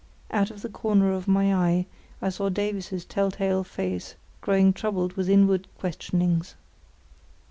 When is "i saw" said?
2.23-2.49